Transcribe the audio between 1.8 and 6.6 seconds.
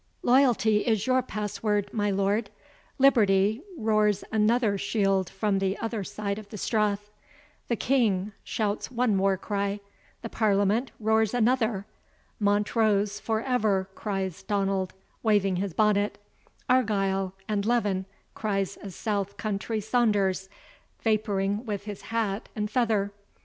my lord Liberty, roars another chield from the other side of the